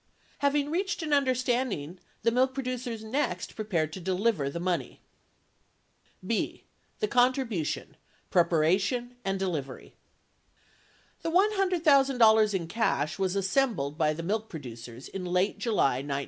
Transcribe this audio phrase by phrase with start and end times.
[0.41, 4.99] 78 Having reached an understanding, the milk producers next prepared to deliver the money.
[6.25, 6.63] B.
[6.99, 7.95] The Contribution:
[8.31, 9.93] Preparation and Delivery
[11.21, 16.19] The $100,000 in cash was assembled by the milk producers in late July 1969.